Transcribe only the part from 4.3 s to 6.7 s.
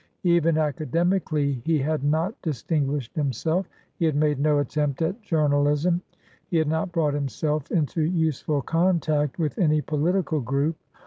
no attempt at journalism; he had